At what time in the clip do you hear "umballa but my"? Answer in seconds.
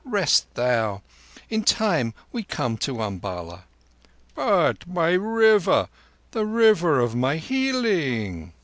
3.03-5.11